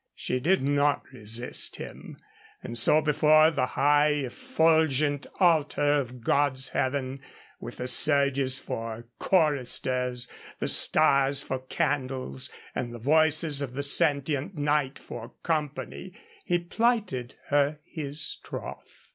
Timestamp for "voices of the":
12.97-13.83